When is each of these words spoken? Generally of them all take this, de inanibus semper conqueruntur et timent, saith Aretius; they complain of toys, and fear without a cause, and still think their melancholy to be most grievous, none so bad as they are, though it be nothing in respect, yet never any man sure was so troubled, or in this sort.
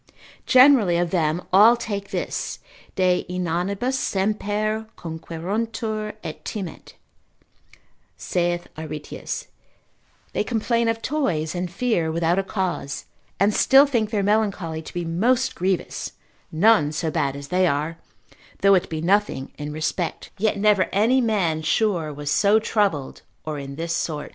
Generally 0.47 0.97
of 0.97 1.11
them 1.11 1.43
all 1.53 1.77
take 1.77 2.09
this, 2.09 2.57
de 2.95 3.23
inanibus 3.29 3.99
semper 3.99 4.87
conqueruntur 4.97 6.13
et 6.23 6.43
timent, 6.43 6.95
saith 8.17 8.67
Aretius; 8.79 9.45
they 10.33 10.43
complain 10.43 10.87
of 10.87 11.03
toys, 11.03 11.53
and 11.53 11.69
fear 11.69 12.11
without 12.11 12.39
a 12.39 12.43
cause, 12.43 13.05
and 13.39 13.53
still 13.53 13.85
think 13.85 14.09
their 14.09 14.23
melancholy 14.23 14.81
to 14.81 14.91
be 14.95 15.05
most 15.05 15.53
grievous, 15.53 16.13
none 16.51 16.91
so 16.91 17.11
bad 17.11 17.35
as 17.35 17.49
they 17.49 17.67
are, 17.67 17.99
though 18.63 18.73
it 18.73 18.89
be 18.89 19.01
nothing 19.01 19.51
in 19.59 19.71
respect, 19.71 20.31
yet 20.39 20.57
never 20.57 20.89
any 20.91 21.21
man 21.21 21.61
sure 21.61 22.11
was 22.11 22.31
so 22.31 22.57
troubled, 22.57 23.21
or 23.45 23.59
in 23.59 23.75
this 23.75 23.95
sort. 23.95 24.29